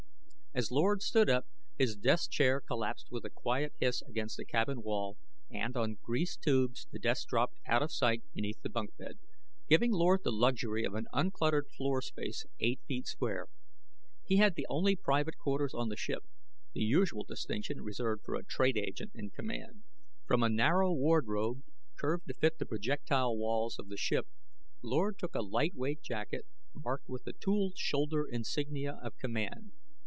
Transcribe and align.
As 0.53 0.69
Lord 0.69 1.01
stood 1.01 1.29
up, 1.29 1.47
his 1.77 1.95
desk 1.95 2.29
chair 2.29 2.59
collapsed 2.59 3.07
with 3.09 3.23
a 3.23 3.29
quiet 3.29 3.71
hiss 3.79 4.01
against 4.01 4.35
the 4.35 4.43
cabin 4.43 4.81
wall, 4.81 5.15
and, 5.49 5.77
on 5.77 5.97
greased 6.03 6.41
tubes, 6.41 6.87
the 6.91 6.99
desk 6.99 7.29
dropped 7.29 7.57
out 7.65 7.81
of 7.81 7.89
sight 7.89 8.21
beneath 8.33 8.61
the 8.61 8.67
bunk 8.69 8.97
bed, 8.97 9.17
giving 9.69 9.93
Lord 9.93 10.25
the 10.25 10.31
luxury 10.33 10.83
of 10.83 10.93
an 10.93 11.07
uncluttered 11.13 11.69
floor 11.69 12.01
space 12.01 12.45
eight 12.59 12.81
feet 12.85 13.07
square. 13.07 13.47
He 14.25 14.35
had 14.35 14.55
the 14.55 14.67
only 14.69 14.93
private 14.97 15.37
quarters 15.37 15.73
on 15.73 15.87
the 15.87 15.95
ship 15.95 16.25
the 16.73 16.81
usual 16.83 17.23
distinction 17.23 17.81
reserved 17.81 18.25
for 18.25 18.35
a 18.35 18.43
trade 18.43 18.75
agent 18.75 19.11
in 19.15 19.29
command. 19.29 19.83
From 20.25 20.43
a 20.43 20.49
narrow 20.49 20.91
wardrobe, 20.91 21.63
curved 21.95 22.27
to 22.27 22.33
fit 22.33 22.59
the 22.59 22.65
projectile 22.65 23.37
walls 23.37 23.79
of 23.79 23.87
the 23.87 23.95
ship, 23.95 24.27
Lord 24.81 25.17
took 25.17 25.33
a 25.33 25.41
lightweight 25.43 26.01
jacket, 26.01 26.45
marked 26.73 27.07
with 27.07 27.23
the 27.23 27.31
tooled 27.31 27.77
shoulder 27.77 28.25
insignia 28.25 28.99
of 29.01 29.17
command. 29.17 29.71